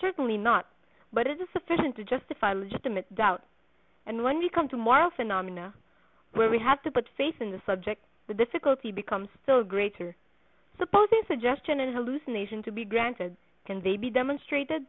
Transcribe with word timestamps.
Certainly 0.00 0.36
not; 0.36 0.66
but 1.12 1.26
it 1.26 1.40
is 1.40 1.48
sufficient 1.52 1.96
to 1.96 2.04
justify 2.04 2.52
legitimate 2.52 3.12
doubt. 3.12 3.42
And 4.06 4.22
when 4.22 4.38
we 4.38 4.48
come 4.48 4.68
to 4.68 4.76
moral 4.76 5.10
phenomena, 5.10 5.74
where 6.30 6.48
we 6.48 6.60
have 6.60 6.80
to 6.84 6.92
put 6.92 7.08
faith 7.16 7.40
in 7.42 7.50
the 7.50 7.60
subject, 7.66 8.04
the 8.28 8.34
difficulty 8.34 8.92
becomes 8.92 9.30
still 9.42 9.64
greater. 9.64 10.14
Supposing 10.78 11.22
suggestion 11.26 11.80
and 11.80 11.92
hallucination 11.92 12.62
to 12.62 12.70
be 12.70 12.84
granted, 12.84 13.36
can 13.64 13.80
they 13.80 13.96
be 13.96 14.10
demonstrated? 14.10 14.86